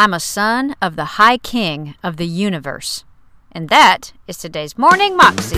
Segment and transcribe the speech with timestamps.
[0.00, 3.04] I'm a son of the High King of the universe.
[3.50, 5.56] And that is today's Morning Moxie.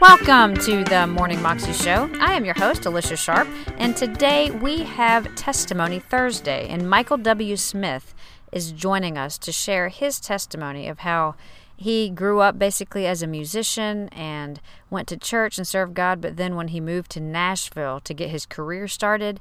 [0.00, 2.10] Welcome to the Morning Moxie Show.
[2.20, 3.46] I am your host, Alicia Sharp,
[3.76, 7.56] and today we have Testimony Thursday, and Michael W.
[7.58, 8.14] Smith
[8.50, 11.34] is joining us to share his testimony of how
[11.80, 14.60] he grew up basically as a musician and
[14.90, 18.28] went to church and served God, but then when he moved to Nashville to get
[18.28, 19.40] his career started,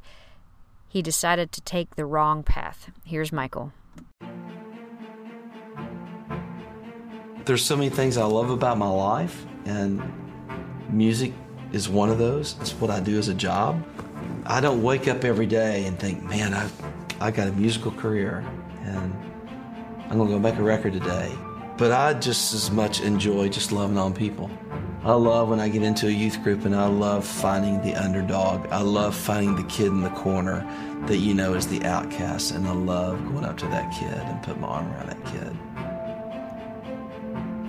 [0.87, 2.91] he decided to take the wrong path.
[3.03, 3.73] Here's Michael.
[7.43, 10.01] There's so many things I love about my life, and
[10.89, 11.33] music
[11.73, 12.55] is one of those.
[12.61, 13.83] It's what I do as a job.
[14.45, 16.69] I don't wake up every day and think, man, I,
[17.19, 18.45] I got a musical career
[18.83, 19.13] and
[20.09, 21.35] I'm gonna go make a record today.
[21.79, 24.51] But I just as much enjoy just loving on people.
[25.01, 28.67] I love when I get into a youth group and I love finding the underdog.
[28.67, 30.59] I love finding the kid in the corner
[31.07, 32.51] that you know is the outcast.
[32.51, 35.57] And I love going up to that kid and put my arm around that kid.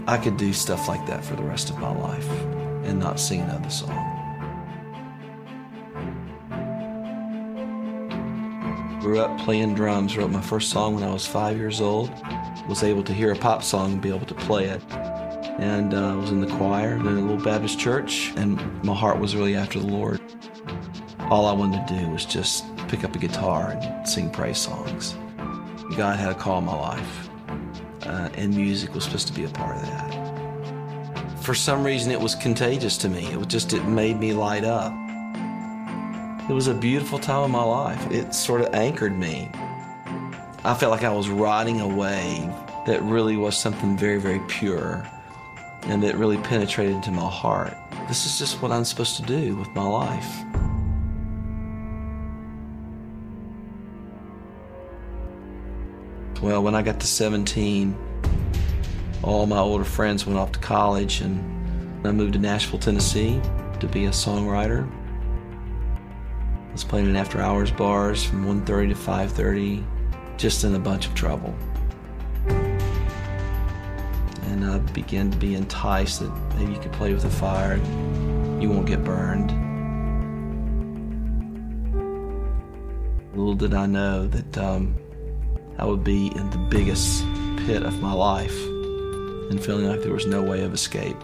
[0.08, 2.28] I could do stuff like that for the rest of my life
[2.82, 4.16] and not sing another song.
[9.00, 12.10] Grew up playing drums, wrote my first song when I was five years old.
[12.68, 14.82] Was able to hear a pop song and be able to play it.
[15.58, 19.34] And uh, was in the choir in a little Baptist church, and my heart was
[19.34, 20.20] really after the Lord.
[21.30, 25.16] All I wanted to do was just pick up a guitar and sing praise songs.
[25.96, 27.28] God had a call in my life,
[28.06, 31.40] uh, and music was supposed to be a part of that.
[31.42, 33.26] For some reason, it was contagious to me.
[33.26, 34.92] It just, it made me light up.
[36.48, 38.10] It was a beautiful time in my life.
[38.10, 39.50] It sort of anchored me.
[40.62, 42.52] I felt like I was riding a wave
[42.84, 45.08] that really was something very, very pure
[45.84, 47.74] and that really penetrated into my heart.
[48.08, 50.44] This is just what I'm supposed to do with my life.
[56.42, 57.96] Well, when I got to 17,
[59.22, 63.40] all my older friends went off to college and I moved to Nashville, Tennessee
[63.80, 64.86] to be a songwriter.
[66.68, 69.86] I was playing in after hours bars from 1.30 to 5.30,
[70.40, 71.54] just in a bunch of trouble.
[74.46, 78.62] And I began to be enticed that maybe you could play with the fire and
[78.62, 79.50] you won't get burned.
[83.36, 84.96] Little did I know that um,
[85.76, 87.22] I would be in the biggest
[87.58, 88.58] pit of my life
[89.50, 91.16] and feeling like there was no way of escape.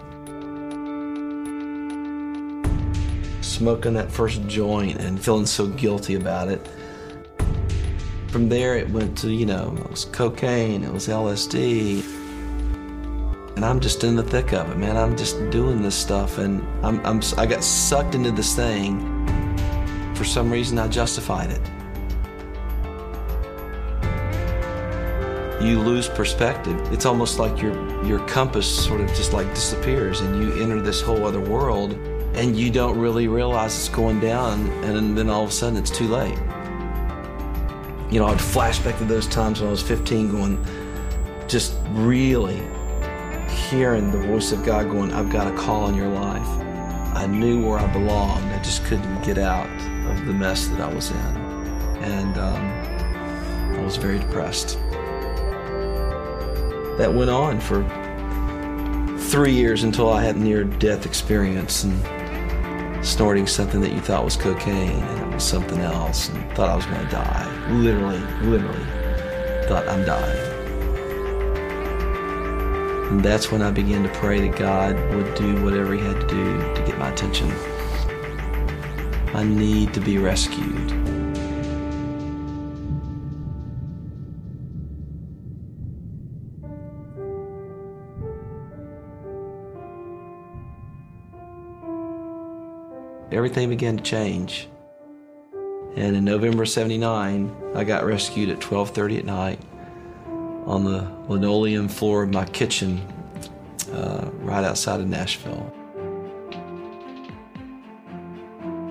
[3.41, 6.69] smoking that first joint and feeling so guilty about it.
[8.37, 12.05] From there, it went to, you know, it was cocaine, it was LSD.
[13.57, 14.95] And I'm just in the thick of it, man.
[14.95, 19.01] I'm just doing this stuff, and I'm, I'm, I got sucked into this thing.
[20.15, 21.63] For some reason, I justified it.
[25.65, 26.79] You lose perspective.
[26.93, 27.73] It's almost like your
[28.05, 31.93] your compass sort of just like disappears, and you enter this whole other world
[32.35, 35.91] and you don't really realize it's going down, and then all of a sudden it's
[35.91, 36.37] too late.
[38.11, 40.65] You know, I'd flash back to those times when I was 15, going,
[41.49, 42.63] just really
[43.69, 46.47] hearing the voice of God going, I've got a call in your life.
[47.17, 49.69] I knew where I belonged, I just couldn't get out
[50.11, 51.17] of the mess that I was in.
[51.17, 54.79] And um, I was very depressed.
[56.99, 57.83] That went on for
[59.19, 62.01] three years until I had near death experience and
[63.07, 66.75] snorting something that you thought was cocaine and it was something else and thought I
[66.75, 67.71] was going to die.
[67.71, 68.85] Literally, literally
[69.69, 70.53] thought I'm dying.
[73.11, 76.27] And that's when I began to pray that God would do whatever He had to
[76.27, 77.49] do to get my attention.
[79.35, 81.16] I need to be rescued.
[93.33, 94.69] Everything began to change.
[95.97, 99.59] And in November 79, I got rescued at 12:30 at night
[100.67, 103.01] on the linoleum floor of my kitchen
[103.93, 105.73] uh, right outside of Nashville.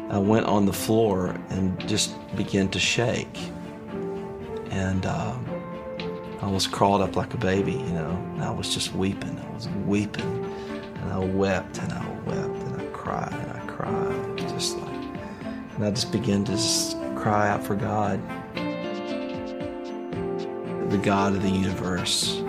[0.10, 3.38] I went on the floor and just began to shake.
[4.70, 5.36] And uh,
[6.42, 8.12] I was crawled up like a baby, you know.
[8.36, 9.38] And I was just weeping.
[9.38, 10.46] I was weeping.
[11.02, 13.55] And I wept and I wept and I cried and I cried.
[15.76, 18.22] And I just began to just cry out for God.
[20.90, 22.42] The God of the universe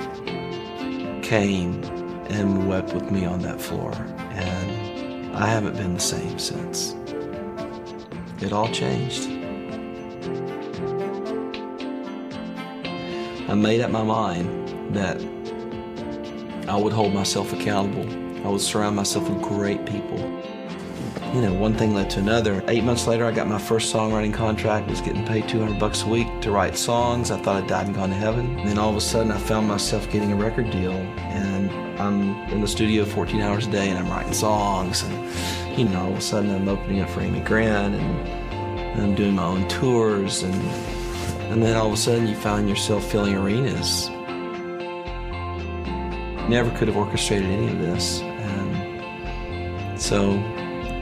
[1.23, 1.83] came
[2.31, 3.93] and wept with me on that floor.
[4.31, 6.95] And I haven't been the same since.
[8.41, 9.29] It all changed.
[13.49, 15.21] I made up my mind that
[16.69, 18.07] I would hold myself accountable.
[18.47, 20.43] I would surround myself with great people.
[21.35, 22.63] You know, one thing led to another.
[22.69, 24.89] Eight months later, I got my first songwriting contract.
[24.89, 27.31] Was getting paid 200 bucks a week to write songs.
[27.31, 28.59] I thought I'd died and gone to heaven.
[28.59, 31.71] And then all of a sudden, I found myself getting a record deal, and
[32.01, 35.03] I'm in the studio 14 hours a day, and I'm writing songs.
[35.03, 39.03] And you know, all of a sudden, I'm opening up for Amy Grant, and, and
[39.03, 40.55] I'm doing my own tours, and
[41.51, 44.11] and then all of a sudden, you find yourself filling arenas
[46.49, 48.21] never could have orchestrated any of this.
[48.21, 50.35] And so,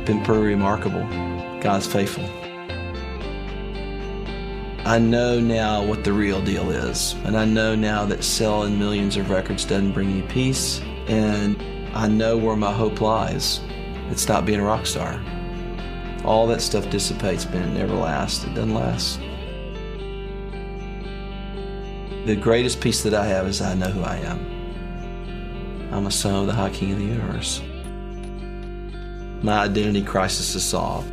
[0.04, 1.06] been pretty remarkable.
[1.60, 2.24] God's faithful.
[4.86, 7.14] I know now what the real deal is.
[7.24, 10.82] And I know now that selling millions of records doesn't bring you peace.
[11.08, 11.56] And
[11.94, 13.60] I know where my hope lies.
[14.10, 15.22] It's not being a rock star.
[16.22, 18.44] All that stuff dissipates, but it never lasts.
[18.44, 19.20] It doesn't last.
[22.26, 25.90] The greatest peace that I have is I know who I am.
[25.92, 27.62] I'm a son of the High King of the universe.
[29.44, 31.12] My identity crisis is solved.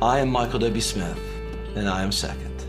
[0.00, 0.80] I am Michael W.
[0.80, 1.20] Smith,
[1.76, 2.64] and I am second.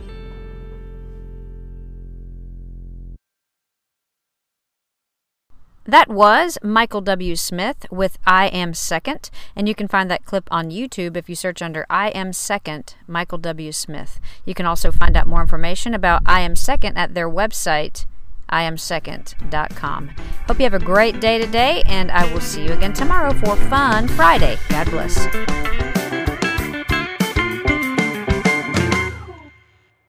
[5.85, 7.37] That was Michael W.
[7.37, 11.35] Smith with I Am Second, and you can find that clip on YouTube if you
[11.35, 13.71] search under I Am Second, Michael W.
[13.71, 14.19] Smith.
[14.43, 18.05] You can also find out more information about I Am Second at their website,
[18.53, 20.09] iamsecond.com.
[20.47, 23.55] Hope you have a great day today, and I will see you again tomorrow for
[23.55, 24.57] Fun Friday.
[24.69, 25.92] God bless.